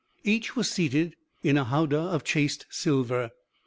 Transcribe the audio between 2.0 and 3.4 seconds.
of chased silver.